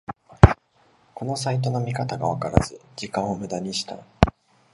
[1.13, 3.99] このサイトの見方がわからず時間をムダにした